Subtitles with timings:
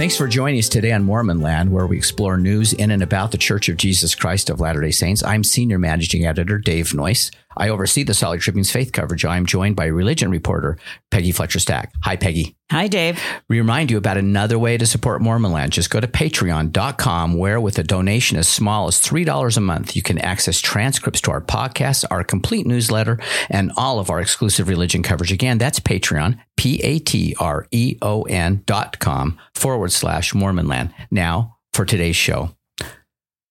[0.00, 3.32] Thanks for joining us today on Mormon Land, where we explore news in and about
[3.32, 5.22] the Church of Jesus Christ of Latter day Saints.
[5.22, 7.30] I'm Senior Managing Editor Dave Noyce.
[7.60, 9.24] I oversee the Salt Lake Tribune's faith coverage.
[9.26, 10.78] I'm joined by religion reporter
[11.10, 11.92] Peggy Fletcher Stack.
[12.02, 12.56] Hi, Peggy.
[12.70, 13.20] Hi, Dave.
[13.48, 15.70] We remind you about another way to support Mormonland.
[15.70, 20.00] Just go to patreon.com, where with a donation as small as $3 a month, you
[20.00, 23.18] can access transcripts to our podcasts, our complete newsletter,
[23.50, 25.30] and all of our exclusive religion coverage.
[25.32, 30.94] Again, that's Patreon, P A T R E O N dot com forward slash Mormonland.
[31.10, 32.54] Now for today's show.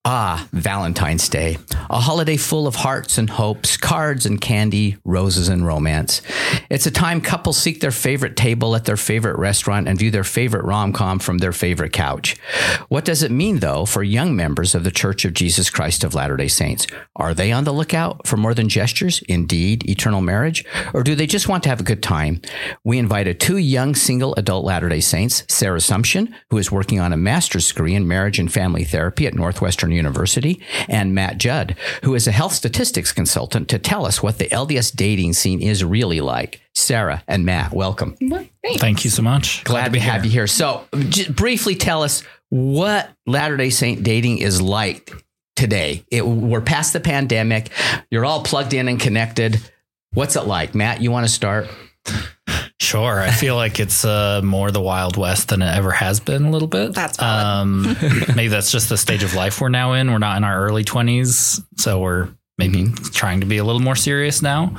[0.05, 1.58] Ah, Valentine's Day,
[1.89, 6.22] a holiday full of hearts and hopes, cards and candy, roses and romance.
[6.70, 10.23] It's a time couples seek their favorite table at their favorite restaurant and view their
[10.23, 12.38] favorite rom com from their favorite couch.
[12.88, 16.16] What does it mean, though, for young members of the Church of Jesus Christ of
[16.16, 16.88] Latter day Saints?
[17.17, 20.63] Are they on the lookout for more than gestures, indeed, eternal marriage?
[20.94, 22.41] Or do they just want to have a good time?
[22.86, 27.11] We invited two young single adult Latter day Saints, Sara Sumsion, who is working on
[27.11, 32.15] a master's degree in marriage and family therapy at Northwestern University, and Matt Judd, who
[32.15, 36.21] is a health statistics consultant, to tell us what the LDS dating scene is really
[36.21, 36.61] like.
[36.73, 38.15] Sara and Matt, welcome.
[38.77, 39.63] Thank you so much.
[39.63, 40.47] Glad to have you here.
[40.47, 45.11] So, just briefly tell us what Latter day Saint dating is like
[45.55, 46.05] today.
[46.09, 47.69] It, we're past the pandemic.
[48.09, 49.59] You're all plugged in and connected.
[50.13, 50.73] What's it like?
[50.73, 51.67] Matt, you want to start?
[52.81, 53.19] Sure.
[53.19, 56.49] I feel like it's uh, more the Wild West than it ever has been a
[56.49, 56.94] little bit.
[56.94, 57.83] That's um,
[58.35, 60.11] maybe that's just the stage of life we're now in.
[60.11, 61.61] We're not in our early 20s.
[61.77, 64.77] So we're maybe trying to be a little more serious now.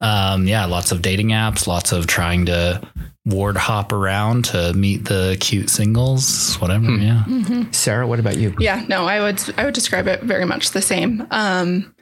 [0.00, 2.80] Um, yeah, lots of dating apps, lots of trying to
[3.24, 6.90] ward hop around to meet the cute singles, whatever.
[6.96, 7.24] Yeah.
[7.70, 8.54] Sara, what about you?
[8.58, 11.26] Yeah, no, I would I would describe it very much the same.
[11.30, 11.94] Um,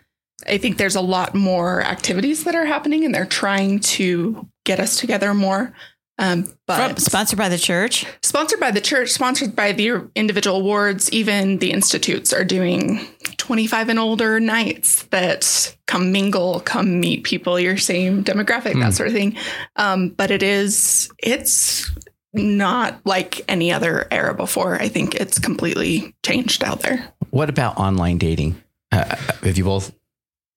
[0.48, 4.80] I think there's a lot more activities that are happening, and they're trying to get
[4.80, 5.72] us together more.
[6.18, 8.06] Um, but Sponsored by the church.
[8.22, 13.00] sponsored by the church, sponsored by the individual wards, even the institutes are doing
[13.38, 19.08] 25 and older nights that come mingle, come meet people your same demographic, that sort
[19.08, 19.34] of thing.
[19.76, 21.90] Um, but it is, it's
[22.34, 24.74] not like any other era before.
[24.76, 27.12] I think it's completely changed out there.
[27.30, 28.62] What about online dating?
[28.92, 29.90] Uh, have you both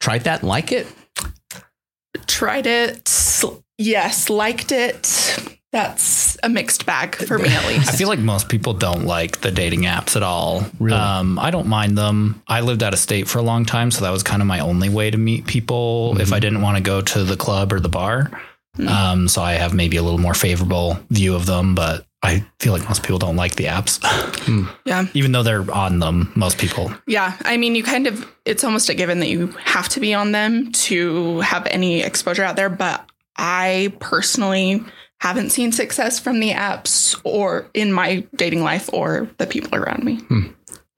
[0.02, 0.44] tried that?
[0.44, 0.88] Like it?
[2.28, 3.10] Tried it,
[3.78, 5.38] yes, liked it.
[5.72, 7.90] That's a mixed bag for me at least.
[7.90, 10.64] I feel like most people don't like the dating apps at all.
[10.80, 10.96] Really?
[10.96, 12.44] Um, I don't mind them.
[12.48, 14.60] I lived out of state for a long time, so that was kind of my
[14.60, 17.80] only way to meet people if I didn't want to go to the club or
[17.80, 18.30] the bar.
[18.88, 22.72] Um, so I have maybe a little more favorable view of them, but I feel
[22.72, 24.00] like most people don't like the apps,
[24.86, 25.06] yeah.
[25.14, 26.32] even though they're on them.
[26.36, 26.92] Most people.
[27.06, 30.14] Yeah, I mean, you kind of, it's almost a given that you have to be
[30.14, 32.70] on them to have any exposure out there.
[32.70, 34.84] But I personally
[35.20, 40.04] haven't seen success from the apps or in my dating life or the people around
[40.04, 40.20] me.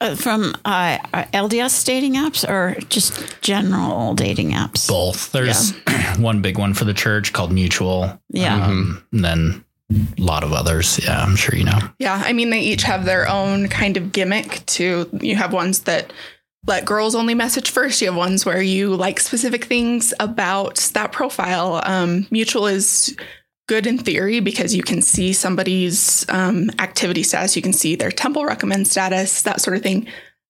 [0.00, 4.88] Uh, from uh, uh, LDS dating apps or just general dating apps?
[4.88, 5.32] Both.
[5.32, 5.72] There's
[6.18, 8.20] one big one for the church called Mutual.
[8.28, 8.66] Yeah.
[8.66, 11.00] Um, and then a lot of others.
[11.02, 11.78] Yeah, I'm sure you know.
[11.98, 15.80] Yeah, I mean, they each have their own kind of gimmick to, you have ones
[15.80, 16.12] that
[16.66, 18.00] let girls only message first.
[18.00, 21.80] You have ones where you like specific things about that profile.
[21.84, 23.16] Um, Mutual is
[23.68, 28.12] good in theory because you can see somebody's um, activity status, you can see their
[28.12, 30.06] temple recommend status, that sort of thing.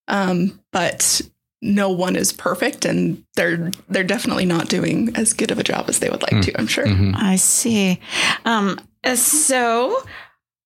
[0.09, 1.21] Um, but
[1.63, 5.87] no one is perfect, and they're they're definitely not doing as good of a job
[5.89, 6.59] as they would like to.
[6.59, 6.85] I'm sure.
[6.87, 7.99] I see.
[8.45, 8.79] Um,
[9.15, 10.03] so,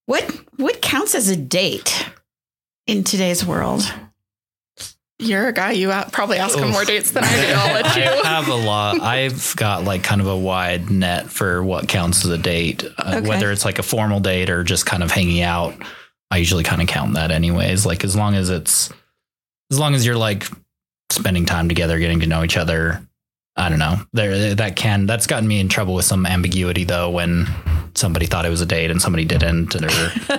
[0.06, 0.24] what
[0.56, 2.06] what counts as a date
[2.86, 3.82] in today's world?
[5.18, 5.72] You're a guy.
[5.72, 7.52] You out- probably ask him more dates than I do.
[7.54, 8.02] I'll let you.
[8.04, 9.00] I have a lot.
[9.02, 13.16] I've got like kind of a wide net for what counts as a date, uh,
[13.16, 13.28] Okay.
[13.28, 15.74] whether it's like a formal date or just kind of hanging out.
[16.30, 17.84] I usually kind of count that anyways.
[17.84, 18.90] Like as long as it's,
[19.70, 20.46] as long as you're like
[21.10, 23.06] spending time together, getting to know each other.
[23.56, 23.96] I don't know.
[24.14, 27.46] There, that can that's gotten me in trouble with some ambiguity though when
[28.00, 29.81] somebody thought it was a date and somebody didn't or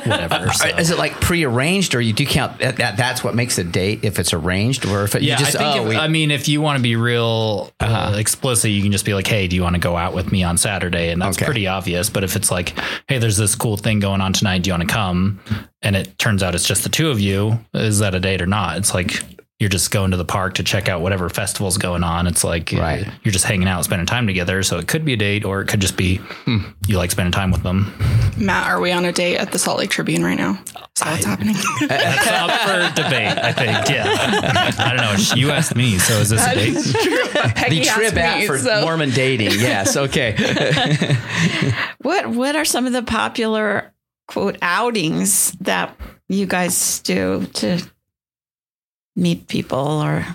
[0.10, 0.50] whatever.
[0.62, 0.68] So.
[0.68, 4.04] Is it like prearranged, or you do count that, that that's what makes a date
[4.04, 6.30] if it's arranged, or if it, Yeah, you just I oh if, we, I mean,
[6.32, 9.56] if you want to be real uh, explicit, you can just be like, "Hey, do
[9.56, 11.46] you want to go out with me on Saturday?" And that's Okay.
[11.46, 12.10] pretty obvious.
[12.10, 12.74] But if it's like,
[13.08, 14.64] "Hey, there's this cool thing going on tonight.
[14.64, 15.40] Do you want to come?"
[15.84, 18.46] and it turns out it's just the two of you, is that a date or
[18.48, 18.78] not?
[18.78, 19.24] It's like
[19.62, 22.26] you're just going to the park to check out whatever festival's going on.
[22.26, 23.08] It's like uh, Right.
[23.24, 24.64] you're just hanging out, spending time together.
[24.64, 26.58] So it could be a date, or it could just be Hmm.
[26.88, 27.94] you like spending time with them.
[28.38, 30.54] Matt, are we on a date at the Salt Lake Tribune right now?
[30.66, 30.72] Is
[31.04, 31.56] that what's happening?
[31.88, 33.90] That's up for debate, I think.
[33.90, 35.36] Yeah, I don't know.
[35.36, 36.74] You asked me, so is this a date?
[36.74, 39.52] The trib asked app me, for so- Mormon dating.
[39.52, 40.36] Yes, okay.
[42.02, 43.94] What what are some of the popular
[44.28, 45.96] quote outings that
[46.30, 47.80] you guys do to
[49.16, 50.26] meet people or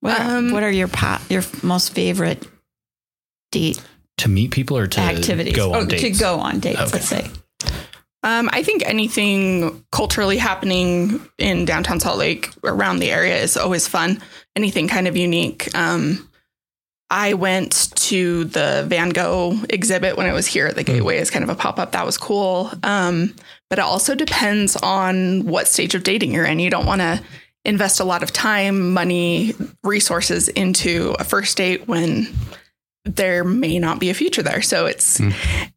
[0.00, 2.46] what, Um, what are your po- your most favorite
[3.52, 3.80] date
[4.18, 6.02] To meet people or to activities go on Oh, dates?
[6.02, 6.90] to go on dates Okay.
[6.92, 7.26] let's say
[8.22, 13.86] Um, I think anything culturally happening in downtown Salt Lake around the area is always
[13.86, 14.20] fun.
[14.56, 15.72] Anything kind of unique.
[15.76, 16.28] Um,
[17.08, 21.30] I went to the Van Gogh exhibit when I was here at the Gateway as
[21.30, 21.92] kind of a pop up.
[21.92, 22.68] That was cool.
[22.82, 23.32] Um,
[23.70, 26.58] but it also depends on what stage of dating you're in.
[26.58, 27.22] You don't want to
[27.66, 29.52] invest a lot of time, money,
[29.82, 32.28] resources into a first date when
[33.06, 34.62] there may not be a future there.
[34.62, 35.20] So it's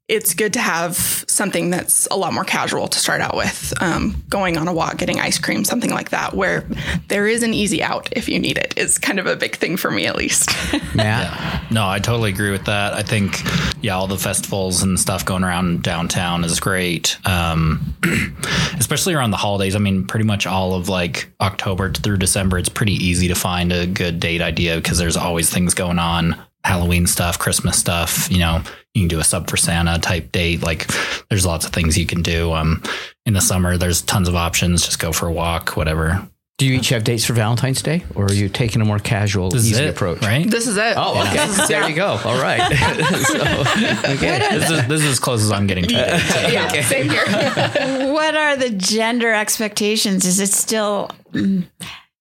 [0.10, 3.74] it's good to have something that's a lot more casual to start out with.
[3.80, 6.66] Um, going on a walk, getting ice cream, something like that, where
[7.10, 8.60] there is an easy out if you need it.
[8.60, 10.50] it, is kind of a big thing for me at least.
[10.96, 11.72] Matt?
[11.72, 12.94] No, I totally agree with that.
[12.94, 13.40] I think,
[13.84, 17.18] yeah, all the festivals and stuff going around downtown is great.
[17.25, 17.96] Um,
[18.78, 19.75] especially around the holidays.
[19.75, 23.72] I mean, pretty much all of like October through December, it's pretty easy to find
[23.72, 26.36] a good date idea because there's always things going on.
[26.64, 28.62] Halloween stuff, Christmas stuff, you know,
[28.94, 30.62] you can do a sub for Santa type date.
[30.62, 30.88] Like
[31.30, 32.52] there's lots of things you can do.
[32.52, 32.84] Um,
[33.26, 34.84] in the summer, there's tons of options.
[34.86, 36.28] Just go for a walk, whatever.
[36.58, 39.50] Do you each have dates for Valentine's Day, or are you taking a more casual,
[39.50, 40.22] This easy it, approach?
[40.22, 40.46] right?
[40.46, 40.96] this is it.
[40.98, 41.48] Oh, okay.
[41.70, 42.20] there you go.
[42.26, 42.60] All right.
[43.26, 44.40] so, okay.
[44.60, 46.08] This is, this is as close as I'm getting to it.
[46.54, 48.12] yeah, same here.
[48.14, 51.66] what are the gender expectations is it still mm,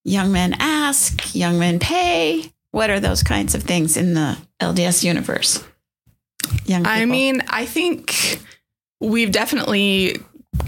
[0.04, 5.04] young men ask young men pay what are those kinds of things in the lds
[5.04, 5.64] universe
[6.64, 8.40] young I mean, I think
[9.00, 10.16] we've definitely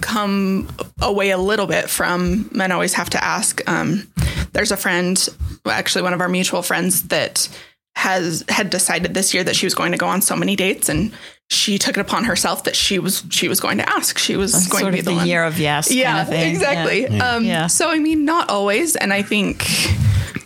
[0.01, 0.69] come
[1.01, 3.69] away a little bit from men always have to ask.
[3.69, 4.09] Um,
[4.53, 5.29] there's a friend,
[5.67, 7.49] actually one of our mutual friends, that
[7.97, 10.89] has had decided this year that she was going to go on so many dates,
[10.89, 11.12] and
[11.49, 14.19] she took it upon herself that she was she was going to ask.
[14.19, 15.27] She was going sort to be of the, the one.
[15.27, 16.51] year of yes kind yeah, of thing.
[16.55, 17.07] exactly.
[17.07, 17.67] Um, Yeah.
[17.67, 19.67] So I mean, not always, and I think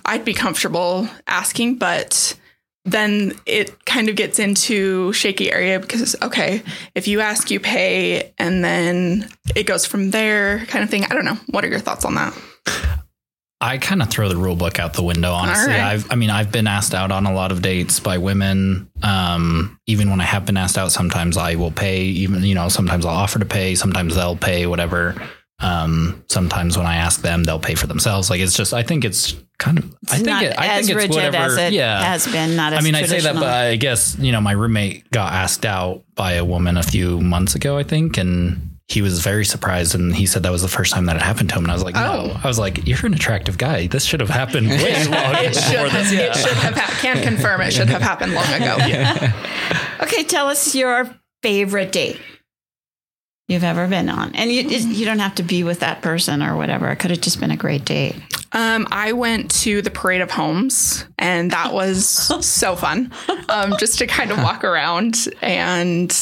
[0.04, 2.38] I'd be comfortable asking, but
[2.84, 6.62] then it kind of gets into shaky area because okay,
[6.94, 11.04] if you ask, you pay, and then it goes from there, kind of thing.
[11.04, 11.38] I don't know.
[11.50, 12.36] What are your thoughts on that?
[13.60, 15.32] I kind of throw the rule book out the window.
[15.32, 15.80] Honestly, right.
[15.80, 18.90] I've, I mean, I've been asked out on a lot of dates by women.
[19.02, 22.02] Um, even when I have been asked out, sometimes I will pay.
[22.02, 23.74] Even you know, sometimes I'll offer to pay.
[23.74, 24.66] Sometimes they'll pay.
[24.66, 25.14] Whatever.
[25.60, 28.28] Um, sometimes when I ask them, they'll pay for themselves.
[28.28, 30.98] Like it's just, I think it's kind of, I think not it, I as think
[30.98, 31.36] it's rigid whatever.
[31.36, 34.18] as it yeah, has been not as I mean, I say that, but I guess
[34.18, 37.84] you know, my roommate got asked out by a woman a few months ago, I
[37.84, 41.16] think, and he was very surprised, and he said that was the first time that
[41.16, 41.64] it happened to him.
[41.64, 42.40] And I was like, no, Oh.
[42.44, 43.86] I was like, you're an attractive guy.
[43.86, 46.12] This should have happened way long It should before have, this.
[46.12, 48.76] it should have ha- can confirm it should have happened long ago.
[50.02, 51.08] okay tell us your
[51.42, 52.20] favorite date
[53.48, 54.34] you've ever been on.
[54.34, 56.90] And you, you don't have to be with that person or whatever.
[56.90, 58.16] It could have just been a great date.
[58.52, 62.06] Um, I went to the Parade of Homes, and that was
[62.40, 63.12] so fun.
[63.48, 66.16] Um, just to kind of walk around, and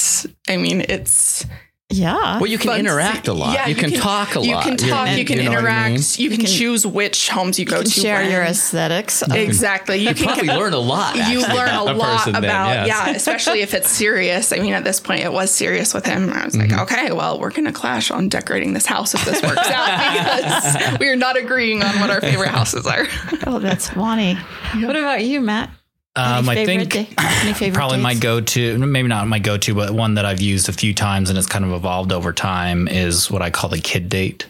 [0.49, 1.45] I mean, it's
[1.93, 3.55] yeah Well, you can fun interact a lot.
[3.55, 4.47] Yeah, you, can, talk a lot.
[4.47, 5.09] You can talk.
[5.09, 6.19] You're- You can know what I interact.
[6.19, 6.25] mean?
[6.25, 8.01] You, can, can- choose which homes you go you can to.
[8.01, 9.97] share your aesthetics Exactly.
[9.99, 11.17] You, You can probably learn a lot.
[11.17, 13.07] You learn a about lot person then, about yes.
[13.07, 14.53] yeah, especially if it's serious.
[14.53, 16.31] I mean, at this point, it was serious with him.
[16.33, 16.81] I was like, Mm-hmm.
[16.81, 20.39] okay, well, we're gonna clash on decorating this house if this works out
[20.87, 23.07] because we are not agreeing on what our favorite houses are.
[23.47, 24.35] oh that's funny
[24.77, 25.71] what about you matt
[26.15, 30.15] Um, I think day- any favorite probably my go-to, maybe not my go-to, but one
[30.15, 33.41] that I've used a few times and it's kind of evolved over time is what
[33.41, 34.47] I call the kid date.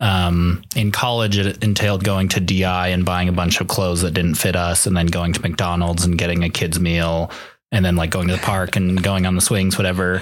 [0.00, 4.12] Um, in college, it entailed going to DI and buying a bunch of clothes that
[4.12, 7.32] didn't fit us, and then going to McDonald's and getting a kid's meal,
[7.70, 10.20] and then like going to the park and going on the swings, whatever.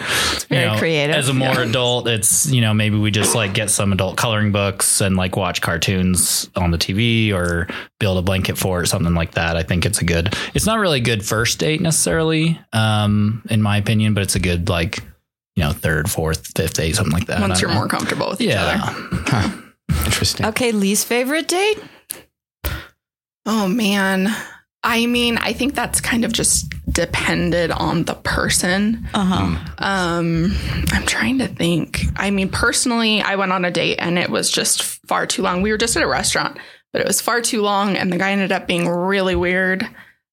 [0.48, 1.14] very creative.
[1.14, 4.52] As a more adult, it's you know maybe we just like get some adult coloring
[4.52, 7.68] books and like watch cartoons on the TV or
[8.00, 9.56] build a blanket for it, something like that.
[9.56, 10.34] I think it's a good.
[10.54, 14.40] It's not really a good first date necessarily, um, in my opinion, but it's a
[14.40, 14.98] good like
[15.54, 17.40] you know third, fourth, fifth date, something like that.
[17.40, 17.76] Once you're know.
[17.76, 18.92] more comfortable with each yeah.
[19.28, 19.62] other.
[20.04, 20.46] Interesting.
[20.46, 21.78] okay least favorite date
[23.46, 24.34] Oh man.
[24.86, 29.08] I mean, I think that's kind of just depended on the person.
[29.12, 30.54] uh-huh Um,
[30.92, 32.02] I'm trying to think.
[32.14, 35.60] I mean, personally, I went on a date and it was just far too long.
[35.60, 36.58] We were just at a restaurant,
[36.92, 39.86] but it was far too long, and the guy ended up being really weird.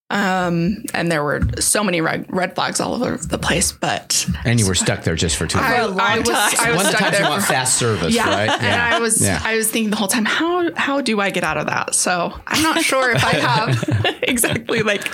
[0.09, 4.59] Um, and there were so many red, red flags all over the place, but And
[4.59, 5.99] you were stuck there just for two I, minutes.
[5.99, 8.29] I was, I was One of the stuck times there you want fast service, yeah,
[8.29, 8.61] right?
[8.61, 9.41] and I was Yeah.
[9.43, 11.95] I was thinking the whole time, how how do I get out of that?
[11.95, 15.11] So I'm not sure if I have exactly like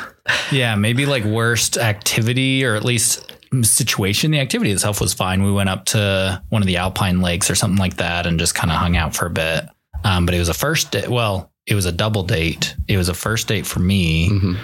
[0.52, 3.32] Yeah, maybe like worst activity or at least
[3.62, 5.44] situation, the activity itself was fine.
[5.44, 8.54] We went up to one of the Alpine lakes or something like that and just
[8.54, 9.66] kind of hung out for a bit.
[10.04, 11.08] Um, but it was a first date.
[11.08, 12.76] Well, it was a double date.
[12.88, 14.30] It was a first date for me.
[14.30, 14.58] Mhm.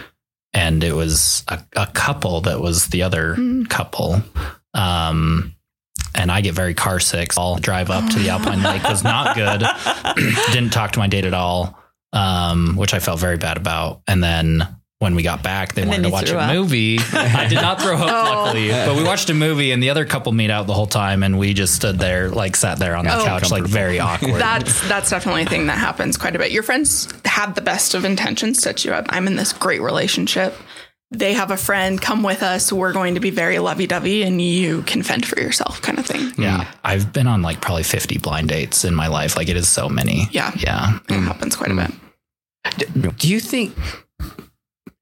[0.55, 3.69] And it was a, a couple that was the other Mm.
[3.69, 4.24] couple.
[4.74, 5.53] Um,
[6.15, 7.38] and I get very car sick.
[7.38, 9.63] I'll drive up to the Alpine Lake was not good.
[10.53, 11.77] Didn't talk to my date at all,
[12.13, 14.01] um, which I felt very bad about.
[14.07, 14.65] And then
[14.99, 16.53] when we got back, they And wanted to watch a up.
[16.53, 16.97] movie.
[17.13, 18.43] I did not throw up, Oh.
[18.43, 21.21] luckily, but we watched a movie, and the other couple made out the whole time,
[21.21, 23.25] and we just stood there, like sat there on the Oh.
[23.25, 24.39] couch, like very awkward.
[24.41, 26.51] That's that's definitely a thing that happens quite a bit.
[26.51, 29.05] Your friends had the best of intentions, set you up.
[29.09, 30.55] I'm in this great relationship.
[31.11, 32.73] They have a friend, come with us.
[32.73, 36.05] We're going to be very lovey dovey, and you can fend for yourself, kind of
[36.05, 36.31] thing.
[36.37, 39.35] yeah, I've been on like probably 50 blind dates in my life.
[39.35, 40.27] Like it is so many.
[40.31, 40.51] Yeah.
[40.57, 40.99] Yeah.
[41.09, 41.93] It happens quite a mm.
[42.77, 43.17] bit.
[43.19, 43.75] Do you think,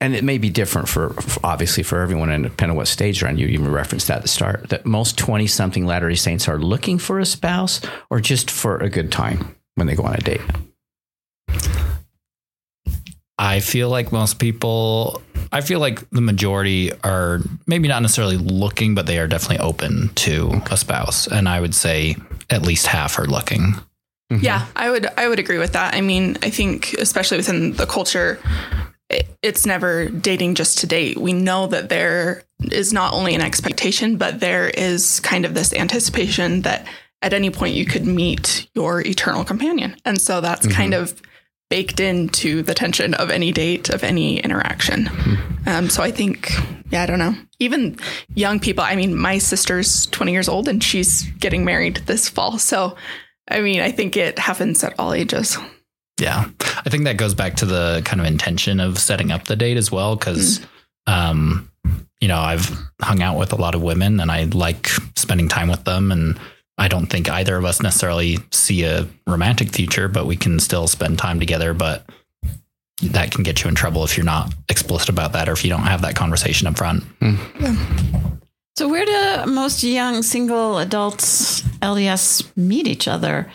[0.04, 3.22] and it may be different for, for obviously for everyone, and depending on what stage
[3.22, 6.16] you're on, you even referenced that at the start, that most 20 something Latter day
[6.16, 7.80] Saints are looking for a spouse
[8.10, 10.42] or just for a good time when they go on a date?
[13.40, 15.22] I feel like most people,
[15.54, 20.10] I feel like the majority are maybe not necessarily looking, but they are definitely open
[20.16, 21.28] to a spouse.
[21.28, 22.18] And I would say
[22.50, 23.76] at least half are looking.
[24.30, 25.94] Yeah, I would I would agree with that.
[25.94, 31.18] I mean, I think especially within the culture, it, it's never dating just to date.
[31.18, 35.74] We know that there is not only an expectation, but there is kind of this
[35.74, 36.88] anticipation that
[37.22, 41.22] at any point you could meet your eternal companion, and so that's kind of
[41.70, 45.10] baked into the tension of any date of any interaction.
[45.66, 46.52] Um, so I think,
[46.92, 47.36] yeah, I don't know.
[47.60, 47.98] Even
[48.36, 48.84] young people.
[48.84, 52.58] I mean, my sister's twenty years old, and she's getting married this fall.
[52.58, 52.96] So.
[53.46, 55.58] I mean, I think it happens at all ages.
[56.24, 56.46] Yeah.
[56.86, 59.76] I think that goes back to the kind of intention of setting up the date
[59.76, 60.16] as well.
[60.16, 60.62] Cause,
[61.06, 61.70] um,
[62.22, 64.88] you know, I've hung out with a lot of women and I like
[65.18, 66.14] spending time with them.
[66.14, 66.40] And
[66.78, 70.88] I don't think either of us necessarily see a romantic future, but we can still
[70.88, 71.74] spend time together.
[71.74, 72.10] But
[73.02, 75.70] that can get you in trouble if you're not explicit about that or if you
[75.70, 77.04] don't have that conversation up front.
[78.78, 83.52] So where do most young single adults LDS meet each other?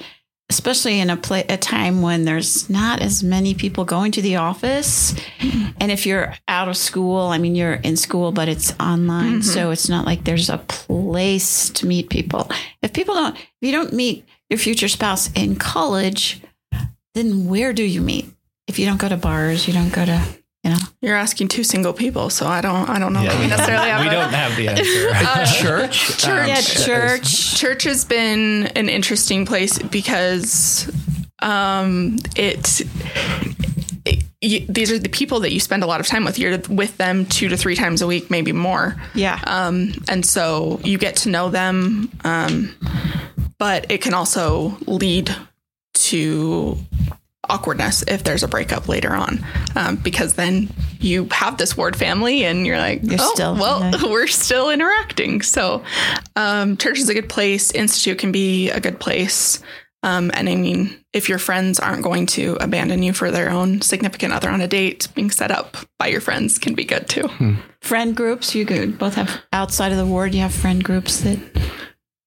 [0.50, 4.36] Especially in a pla a time when there's not as many people going to the
[4.36, 5.72] office, mm-hmm.
[5.78, 9.40] and if you're out of school, I mean you're in school, but it's online, mm-hmm.
[9.42, 12.50] so it's not like there's a place to meet people.
[12.80, 16.40] If people don't, if you don't meet your future spouse in college,
[17.14, 18.32] then where do you meet?
[18.66, 20.22] If you don't go to bars, you don't go to,
[20.68, 20.80] you know.
[21.00, 24.00] You're asking two single people, so I don't I don't know that we necessarily have
[24.00, 25.58] we a- don't have the answer.
[25.62, 26.24] Church?
[26.26, 27.56] Um, Yeah, church.
[27.56, 30.90] Church has been an interesting place because
[31.40, 32.80] um, it,
[34.04, 36.38] it- you, these are the people that you spend a lot of time with.
[36.38, 38.94] You're with them two to three times a week, maybe more.
[39.14, 39.40] Yeah.
[39.44, 42.72] Um, and so you get to know them, um,
[43.58, 45.34] but it can also lead
[45.94, 46.78] to
[47.48, 49.44] awkwardness if there's a breakup later on,
[49.76, 50.68] um, because then
[51.00, 54.02] you have this ward family and you're like, You're oh, still- well, yeah.
[54.10, 55.42] we're still interacting.
[55.42, 55.82] So,
[56.36, 57.70] um, church is a good place.
[57.70, 59.62] Institute can be a good place.
[60.04, 63.80] Um, and I mean, if your friends aren't going to abandon you for their own
[63.80, 67.28] significant other on a date, being set up by your friends can be good too.
[67.80, 71.38] friend groups you could both have outside of the ward you have friend groups that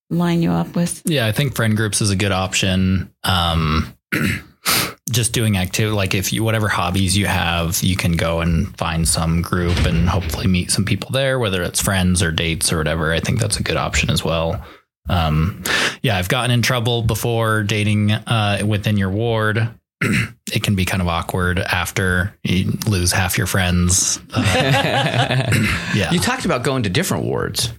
[0.09, 3.13] line you up with Yeah, I think friend groups is a good option.
[3.23, 3.95] Um,
[5.11, 9.07] just doing activity, like if you, whatever hobbies you have, you can go and find
[9.07, 13.11] some group and hopefully meet some people there, whether it's friends or dates or whatever.
[13.13, 14.63] I think that's a good option as well.
[15.09, 15.63] Um,
[16.01, 19.69] yeah, I've gotten in trouble before dating uh, within your ward.
[20.53, 24.19] it can be kind of awkward after you lose half your friends.
[24.33, 24.41] Uh,
[25.95, 26.11] yeah.
[26.11, 27.71] You talked about going to different wards,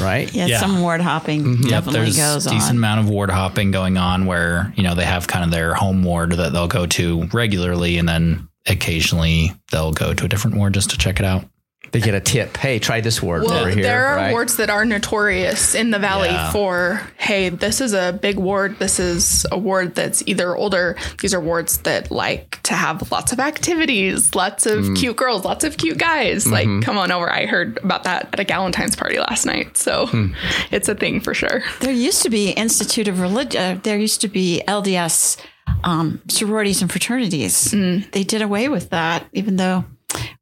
[0.00, 0.32] right?
[0.34, 0.60] yeah, Yeah.
[0.60, 4.26] some ward hopping Yep, definitely there's goes decent on amount of ward hopping going on
[4.26, 7.98] where you know they have kind of their home ward that they'll go to regularly,
[7.98, 11.44] and then occasionally they'll go to a different ward just to check it out.
[11.92, 12.56] They get a tip.
[12.56, 13.82] Hey, try this ward Well, over here.
[13.82, 14.32] there are right?
[14.32, 16.52] wards that are notorious in the valley Yeah.
[16.52, 18.78] for, hey, this is a big ward.
[18.78, 20.96] This is a ward that's either older.
[21.20, 24.96] These are wards that like to have lots of activities, lots of Mm.
[24.96, 26.44] cute girls, lots of cute guys.
[26.44, 26.52] Mm-hmm.
[26.76, 27.32] Like, come on over.
[27.32, 29.76] I heard about that at a Galentine's party last night.
[29.76, 30.32] So Hmm.
[30.70, 31.62] it's a thing for sure.
[31.80, 35.36] there used to be institute of religion uh, there used to be lds
[35.84, 38.10] um, sororities and fraternities Mm.
[38.12, 39.84] they did away with that even though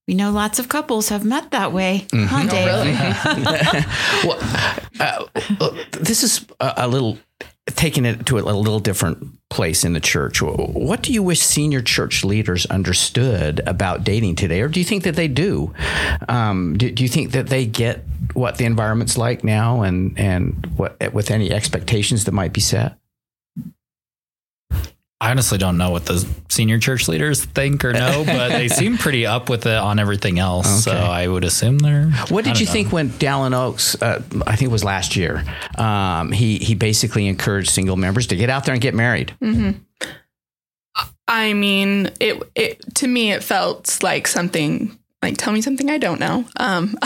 [0.07, 2.27] we know lots of couples have met that way Mm-hmm.
[2.27, 4.25] huh, Dave?
[4.25, 4.39] well,
[5.01, 5.25] uh,
[5.61, 7.19] uh, this is a, a little
[7.67, 10.43] taking it to a, a little different place in the church.
[10.43, 15.05] What do you wish senior church leaders understood about dating today, or do you think
[15.05, 15.73] that they do?
[16.29, 20.67] Um, do, do you think that they get what the environment's like now, and and
[20.77, 22.97] what with any expectations that might be set?
[25.25, 28.99] I honestly don't know what the senior church leaders think or know, but they seem
[28.99, 30.85] pretty up with it on everything else.
[30.85, 32.11] So I would assume they're.
[32.29, 32.73] What did you know.
[32.73, 34.01] think when Dallin Oaks?
[34.03, 35.43] Uh, I think it was last year.
[35.79, 39.35] Um, he he basically encouraged single members to get out there and get married.
[41.27, 45.99] I mean, it it to me it felt like something like tell me something I
[45.99, 46.45] don't know.
[46.57, 46.97] Um,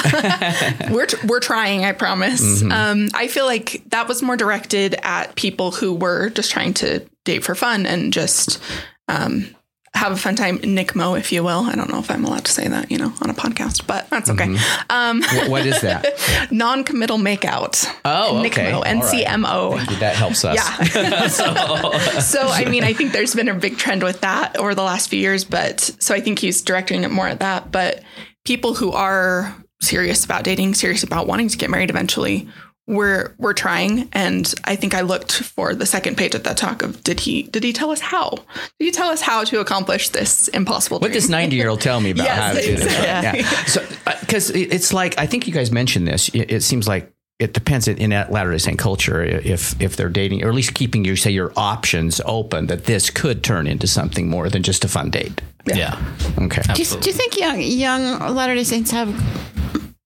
[0.91, 2.63] we're we're trying, I promise.
[2.63, 7.07] Um, I feel like that was more directed at people who were just trying to
[7.25, 8.61] date for fun and just
[9.09, 9.55] um,
[9.99, 11.61] have a fun time, Nick Mo, if you will.
[11.65, 14.09] I don't know if I'm allowed to say that, you know, on a podcast, but
[14.11, 14.57] that's okay.
[14.89, 16.07] Um, What, what is that?
[16.53, 17.85] non-committal makeout.
[18.05, 18.71] Oh, Nick okay.
[18.71, 19.03] Mo, All right.
[19.03, 19.99] NCMO.
[19.99, 20.57] That helps us.
[20.57, 21.27] Yeah.
[21.27, 21.45] so.
[22.21, 25.11] so, I mean, I think there's been a big trend with that over the last
[25.11, 27.73] few years, but so I think he's directing it more at that.
[27.73, 28.03] But
[28.45, 32.49] people who are serious about dating, serious about wanting to get married eventually,
[32.89, 34.09] we're we're trying.
[34.13, 37.43] And I think I looked for the second page of that talk of did he
[37.45, 38.31] did he tell us how?
[38.31, 41.21] Did he tell us how to accomplish this impossible What dream?
[41.21, 42.87] does 90 year old tell me about Yes, how to do this?
[42.87, 43.41] exactly.
[43.41, 43.49] Yeah.
[43.67, 46.29] So, uh, because it's like, I think you guys mentioned this.
[46.31, 50.09] It, it seems like it depends in that Latter day Saint culture if if they're
[50.09, 53.87] dating, or at least keeping you say your options open, that this could turn into
[53.87, 55.41] something more than just a fun date.
[55.67, 55.97] Yeah.
[56.39, 56.63] Okay.
[56.75, 59.09] Do you, do you think young young Latter Day Saints have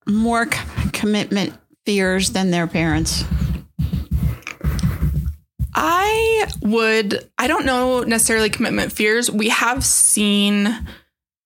[0.07, 0.59] more c-
[0.93, 3.25] commitment fears than their parents?
[5.75, 9.31] I would, I don't know necessarily commitment fears.
[9.31, 10.69] We have seen,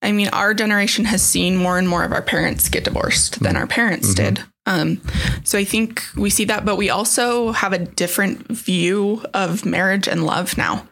[0.02, 3.56] I mean, our generation has seen more and more of our parents get divorced than
[3.56, 4.42] our parents did.
[4.66, 5.00] Um,
[5.44, 10.08] so I think we see that, but we also have a different view of marriage
[10.08, 10.88] and love now.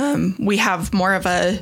[0.00, 1.60] Um, we have more of a,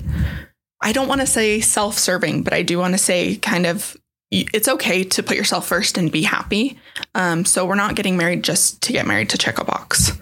[0.80, 3.94] I don't want to say self serving, but I do want to say kind of
[3.94, 3.99] y-
[4.30, 6.78] it's okay to put yourself first and be happy.
[7.14, 10.12] Um, so we're not getting married just to get married to check a box.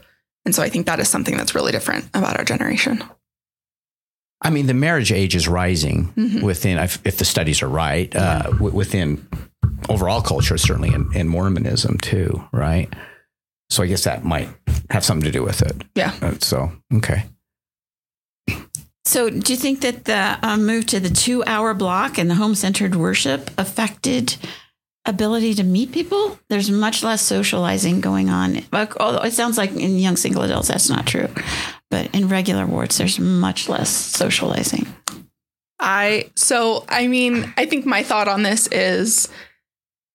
[0.44, 3.04] And so I think that is something that's really different about our generation.
[4.40, 6.42] I mean, the marriage age is rising Mhm.
[6.42, 9.26] within, if, if the studies are right, uh, w- within
[9.88, 12.92] overall culture, certainly in, in Mormonism too, right?
[13.68, 14.48] So I guess that might
[14.90, 15.82] have something to do with it.
[15.94, 16.14] Yeah.
[16.22, 17.24] Uh, so, okay.
[19.08, 22.34] So, do you think that the uh, move to the two hour block and the
[22.34, 24.36] home centered worship affected
[25.06, 26.38] ability to meet people?
[26.50, 28.58] There's much less socializing going on.
[28.70, 31.28] Although it sounds like in young single adults, that's not true.
[31.90, 34.86] But in regular wards, there's much less socializing.
[35.80, 39.30] I so I mean, I think my thought on this is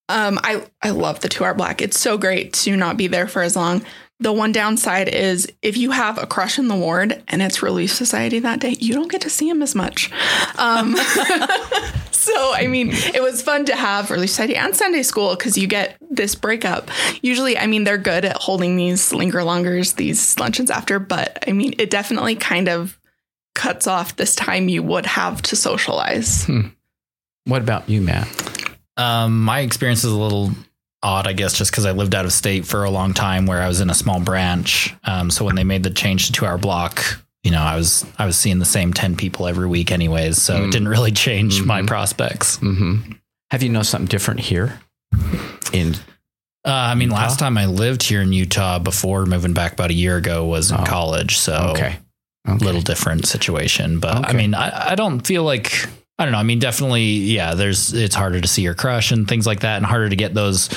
[0.07, 1.81] um I I love the 2 hour block.
[1.81, 3.83] It's so great to not be there for as long.
[4.23, 7.91] The one downside is if you have a crush in the ward and it's Relief
[7.91, 10.09] Society that day, you don't get to see him as much.
[10.57, 10.95] Um,
[12.11, 15.67] so, I mean, it was fun to have Relief Society and Sunday school because you
[15.67, 16.89] get this breakup.
[17.21, 21.51] Usually, I mean, they're good at holding these linger longers, these luncheons after, but I
[21.51, 22.97] mean, it definitely kind of
[23.55, 26.49] cuts off this time you would have to socialize.
[27.43, 28.29] What about you, Matt?
[28.95, 30.51] Um, my experience is a little
[31.03, 33.61] odd, I guess, just because I lived out of state for a long time, where
[33.61, 34.95] I was in a small branch.
[35.03, 37.03] Um, so when they made the change to two hour block,
[37.43, 40.41] you know, I was I was seeing the same ten people every week, anyways.
[40.41, 40.67] So Mm.
[40.67, 41.87] it didn't really change my Mhm.
[41.87, 42.57] prospects.
[42.57, 43.11] Mm-hmm.
[43.51, 44.79] Have you noticed something different here?
[45.73, 45.95] In
[46.65, 47.21] Uh, I mean, Utah?
[47.21, 50.71] last time I lived here in Utah before moving back about a year ago was
[50.71, 50.83] in Oh.
[50.85, 51.37] college.
[51.37, 51.97] So okay,
[52.47, 52.65] okay.
[52.65, 53.99] little different situation.
[53.99, 55.85] But I mean, I, I don't feel like
[56.23, 56.39] I don't know.
[56.39, 57.53] I mean, definitely, yeah.
[57.53, 60.33] There's it's harder to see your crush and things like that, and harder to get
[60.33, 60.69] those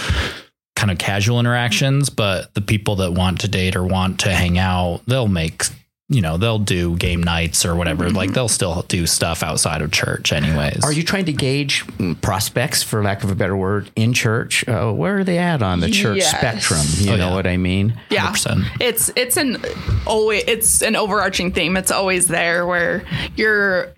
[0.75, 2.11] kind of casual interactions.
[2.11, 5.63] But the people that want to date or want to hang out, they'll make
[6.09, 8.11] you know they'll do game nights or whatever.
[8.11, 10.85] Like they'll still do stuff outside of church, anyways.
[10.85, 14.67] Are you trying to gauge mm, prospects, for lack of a better word, in church?
[14.69, 16.31] Uh, where are they at on the church Yes.
[16.37, 16.83] spectrum?
[16.99, 17.35] You Oh, know yeah.
[17.35, 18.01] what I mean?
[18.11, 18.27] Yeah.
[18.33, 18.65] 100%.
[18.81, 19.59] It's it's an
[20.07, 21.77] always it's an overarching theme.
[21.77, 23.05] It's always there where
[23.37, 23.93] you're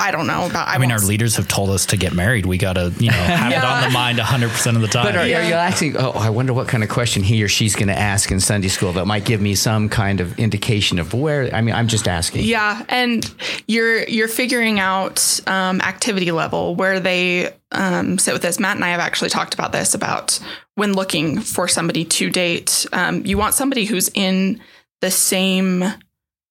[0.00, 2.46] I don't know about I mean, our won't- leaders have told us to get married.
[2.46, 5.04] We got to, you know, have it on the mind 100% of the time.
[5.04, 5.44] But are, Yeah.
[5.44, 5.96] are you asking?
[5.98, 8.68] Oh, I wonder what kind of question he or she's going to ask in Sunday
[8.68, 11.54] school that might give me some kind of indication of where.
[11.54, 12.44] I mean, I'm just asking.
[12.44, 13.30] Yeah, and
[13.68, 18.58] you're you're figuring out um, activity level where they um, sit with this.
[18.58, 20.40] Matt and I have actually talked about this about
[20.76, 22.86] when looking for somebody to date.
[22.92, 24.60] Um, you want somebody who's in
[25.00, 25.84] the same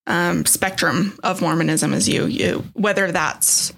[0.09, 2.25] um, spectrum of Mormonism as you.
[2.25, 3.71] You whether that's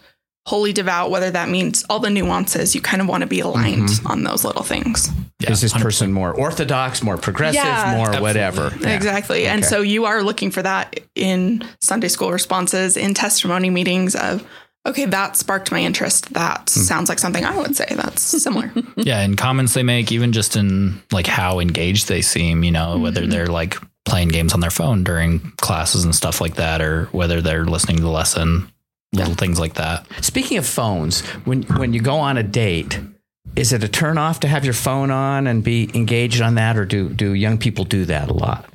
[0.47, 2.73] wholly devout, whether that means all the nuances.
[2.73, 4.07] You kind of want to be aligned mm-hmm.
[4.07, 5.09] on those little things.
[5.39, 5.81] Yeah, Is this 100%.
[5.81, 7.95] person more orthodox, more progressive, Yeah.
[7.95, 8.21] more Absolutely.
[8.21, 8.71] whatever?
[8.81, 8.95] Yeah.
[8.95, 9.47] Exactly.
[9.47, 14.45] And so you are looking for that in Sunday school responses, in testimony meetings of,
[14.85, 16.33] okay, that sparked my interest.
[16.33, 16.81] That hmm.
[16.81, 17.87] sounds like something I would say.
[17.91, 18.71] That's similar.
[18.95, 22.97] yeah, and comments they make, even just in like how engaged they seem, you know,
[22.97, 23.31] whether mm-hmm.
[23.31, 23.77] they're like
[24.11, 27.95] playing games on their phone during classes and stuff like that, or whether they're listening
[27.95, 28.69] to the lesson,
[29.13, 30.05] little things like that.
[30.21, 32.99] Speaking of phones, when when you go on a date,
[33.55, 36.77] is it a turn off to have your phone on and be engaged on that,
[36.77, 38.65] or do do young people do that a lot?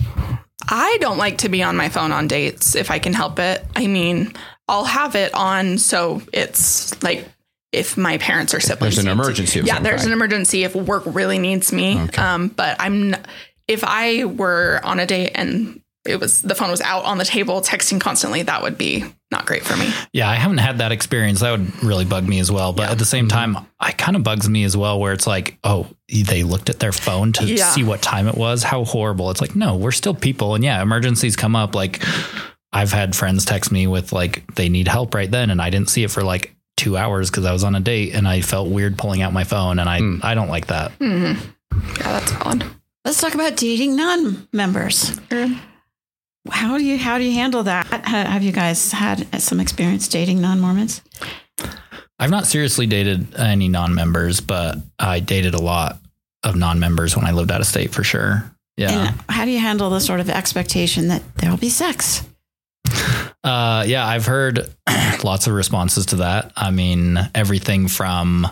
[0.68, 3.62] I don't like to be on my phone on dates if I can help it.
[3.76, 4.32] I mean,
[4.66, 7.28] I'll have it on so it's like
[7.72, 8.96] if my parents or siblings.
[8.96, 10.12] There's an emergency yeah, there's kind.
[10.12, 11.98] an emergency if work really needs me.
[12.16, 13.24] Um, but I'm n-
[13.68, 17.24] if I were on a date and it was the phone was out on the
[17.24, 19.90] table texting constantly, that would be not great for me.
[20.12, 21.40] Yeah, I haven't had that experience.
[21.40, 22.72] That would really bug me as well.
[22.72, 25.58] But at the same time, it kind of bugs me as well, where it's like,
[25.64, 27.64] oh, they looked at their phone to Yeah.
[27.70, 28.62] see what time it was.
[28.62, 29.32] How horrible.
[29.32, 30.54] It's like, no, we're still people.
[30.54, 31.74] And yeah, emergencies come up.
[31.74, 32.04] Like,
[32.72, 35.50] I've had friends text me with, like, they need help right then.
[35.50, 38.14] And I didn't see it for like two hours because I was on a date
[38.14, 39.80] and I felt weird pulling out my phone.
[39.80, 40.18] And I, hmm.
[40.22, 40.96] I don't like that.
[41.00, 41.40] Mm-hmm.
[42.00, 42.64] Yeah, that's odd.
[43.06, 45.16] Let's talk about dating non-members.
[46.50, 47.86] How do you how do you handle that?
[48.04, 51.02] Have you guys had some experience dating non-Mormons?
[52.18, 56.00] I've not seriously dated any non members, but I dated a lot
[56.42, 58.52] of non members when I lived out of state for sure.
[58.76, 58.90] Yeah.
[58.90, 62.28] And how do you handle the sort of expectation that there will be sex?
[63.44, 64.68] Uh, yeah, I've heard
[65.22, 66.50] lots of responses to that.
[66.56, 68.48] I mean, everything from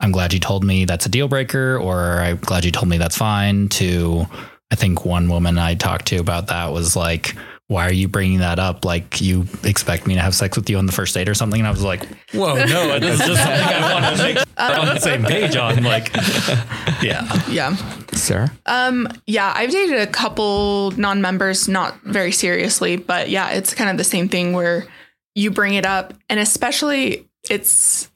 [0.00, 2.98] "I'm glad you told me that's a deal breaker," or "I'm glad you told me
[2.98, 4.26] that's fine," to
[4.70, 7.36] I think one woman I talked to about that was like,
[7.68, 8.84] "Why are you bringing that up?
[8.84, 11.60] Like, you expect me to have sex with you on the first date or something?"
[11.60, 14.78] And I was like, "Whoa, no, it's just something I want to make sure we're
[14.80, 16.12] on the same page on." Like,
[17.02, 17.76] yeah, Yeah.
[18.12, 18.50] Sara?
[18.66, 23.96] Um, yeah, I've dated a couple non-members, not very seriously, but yeah, it's kind of
[23.96, 24.86] the same thing where
[25.34, 28.10] you bring it up, and especially it's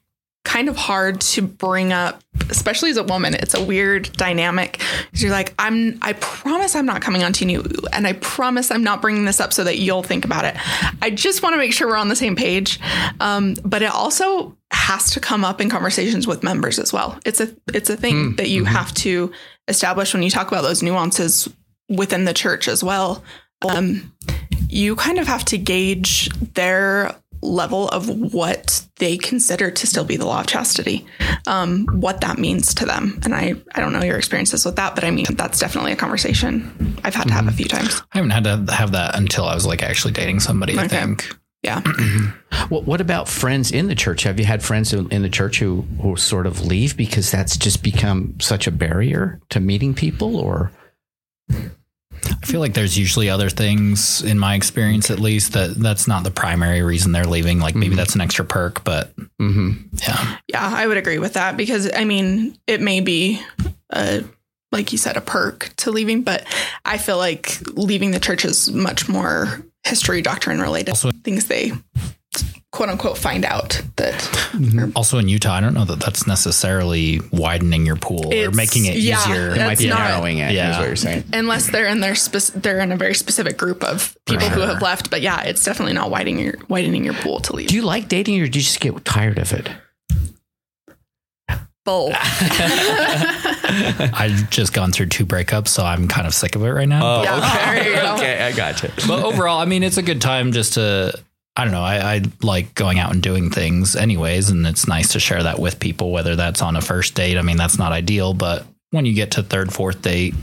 [0.49, 3.35] kind of hard to bring up, especially as a woman.
[3.35, 7.47] It's a weird dynamic because you're like, I'm, I promise I'm not coming on to
[7.47, 10.57] you, and I promise I'm not bringing this up so that you'll think about it.
[11.03, 12.81] I just want to make sure we're on the same page.
[13.21, 17.21] Um, but it also has to come up in conversations with members as well.
[17.27, 19.31] It's a, it's a thing that you have to
[19.69, 21.47] establish when you talk about those nuances
[21.91, 23.23] within the church as well.
[23.69, 24.15] Um,
[24.71, 30.16] you kind of have to gauge their level of what they consider to still be
[30.16, 31.07] the law of chastity,
[31.46, 33.20] um, what that means to them.
[33.24, 35.96] And I, I don't know your experiences with that, but I mean, that's definitely a
[35.96, 38.03] conversation I've had to have a few times.
[38.12, 40.79] I haven't had to have that until I was like actually dating somebody.
[40.79, 41.29] I think.
[41.62, 41.83] Yeah.
[42.70, 44.24] What, what about friends in the church?
[44.24, 47.57] Have you had friends in in the church who, who sort of leave because that's
[47.57, 50.37] just become such a barrier to meeting people?
[50.37, 50.72] Or
[52.42, 56.24] I feel like there's usually other things in my experience, at least that that's not
[56.24, 57.59] the primary reason they're leaving.
[57.59, 57.96] Like maybe mm-hmm.
[57.96, 59.72] that's an extra perk, but mm-hmm.
[60.03, 63.42] yeah, Yeah, I would agree with that because I mean, it may be
[63.90, 64.24] a
[64.70, 66.44] like you said a perk to leaving, but
[66.85, 70.90] I feel like leaving the church is much more history doctrine related.
[70.90, 71.72] Also- things they
[72.70, 74.14] quote unquote find out that
[74.53, 74.90] mm-hmm.
[74.94, 78.96] also in Utah, I don't know that that's necessarily widening your pool or making it
[78.96, 79.55] yeah, easier.
[79.55, 80.79] it might be not- narrowing it, is yeah.
[80.79, 81.24] what you're saying.
[81.33, 84.83] unless they're in their spec- they're in a very specific group of people who have
[84.83, 85.11] left.
[85.11, 87.68] But yeah, it's definitely not widening your widening your pool to leave.
[87.68, 89.68] Do you like dating or do you just get tired of it?
[91.85, 92.14] Both.
[93.70, 97.01] I've just gone through two breakups, so I'm kind of sick of it right now.
[97.03, 98.14] Oh, yeah, there you go.
[98.14, 98.90] okay, I got you.
[99.07, 101.18] but overall, I mean, it's a good time just to.
[101.59, 101.83] I don't know.
[101.83, 105.59] I, I like going out and doing things, anyways, and it's nice to share that
[105.59, 106.12] with people.
[106.12, 109.33] Whether that's on a first date, I mean, that's not ideal, but when you get
[109.33, 110.37] to third, fourth date,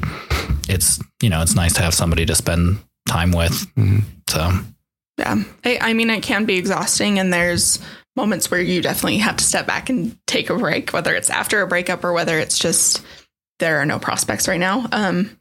[0.68, 3.66] it's you know, it's nice to have somebody to spend time with.
[4.28, 4.52] So
[5.18, 5.44] Yeah.
[5.64, 7.80] I, I mean, it can be exhausting, and there's
[8.18, 11.62] moments where you definitely have to step back and take a break, whether it's after
[11.62, 13.02] a breakup or whether it's just
[13.60, 14.86] there are no prospects right now.
[14.92, 15.38] Um,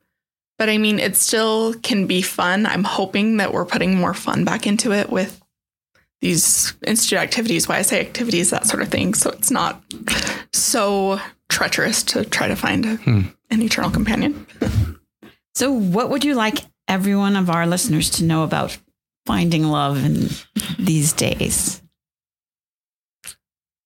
[0.56, 2.64] but I mean, it still can be fun.
[2.64, 5.40] I'm hoping that we're putting more fun back into it with
[6.24, 9.12] these institute activities, why I say activities, that sort of thing.
[9.12, 9.82] So it's not
[10.54, 13.20] so treacherous to try to find a, hmm.
[13.50, 14.46] an eternal companion.
[15.54, 18.76] So, what would you like every one of our listeners to know about
[19.26, 20.30] finding love in
[20.78, 21.82] these days?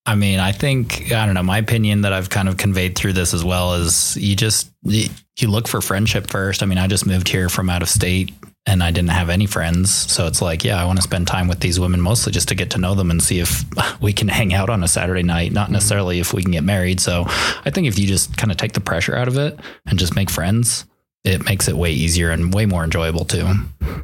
[0.05, 1.43] I mean, I think I don't know.
[1.43, 5.09] My opinion that I've kind of conveyed through this as well is you just you
[5.37, 6.63] you look for friendship first.
[6.63, 8.33] I mean, I just moved here from out of state
[8.65, 11.47] and I didn't have any friends, so it's like, yeah, I want to spend time
[11.47, 13.63] with these women mostly just to get to know them and see if
[14.01, 16.99] we can hang out on a Saturday night, not necessarily if we can get married.
[16.99, 19.97] So, I think if you just kind of take the pressure out of it and
[19.97, 20.85] just make friends,
[21.23, 23.47] it makes it way easier and way more enjoyable too.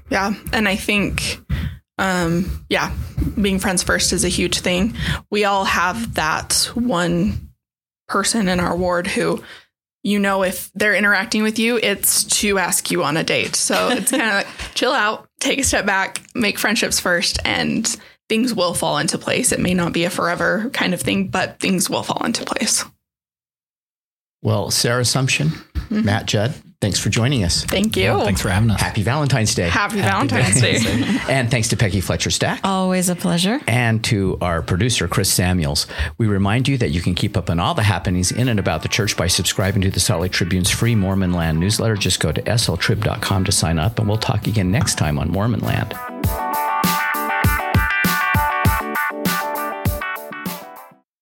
[0.09, 0.33] Yeah.
[0.51, 1.39] And I think
[1.97, 2.93] um, yeah,
[3.41, 4.95] being friends first is a huge thing.
[5.31, 7.51] We all have that one
[8.07, 9.43] person in our ward who,
[10.05, 13.55] you know, if they're interacting with you, it's to ask you on a date.
[13.55, 17.87] So it's kind of like chill out, take a step back, make friendships first, and
[18.29, 19.51] things will fall into place.
[19.51, 22.85] It may not be a forever kind of thing, but things will fall into place.
[24.43, 26.05] Well, Sara Sumsion, mm-hmm.
[26.05, 27.63] Matt Judd, thanks for joining us.
[27.65, 28.17] Thank you.
[28.19, 28.81] Thanks for having us.
[28.81, 29.69] Happy Valentine's Day.
[29.69, 30.77] Happy Valentine's Day.
[31.29, 32.61] and thanks to Peggy Fletcher Stack.
[32.63, 33.59] Always a pleasure.
[33.67, 35.87] and to our producer, Chris Samuels.
[36.17, 38.81] We remind you that you can keep up on all the happenings in and about
[38.83, 41.95] the church by subscribing to the Salt Lake Tribune's free Mormon Land newsletter.
[41.95, 45.61] Just go to sltrib.com to sign up, and we'll talk again next time on Mormon
[45.61, 45.93] Land.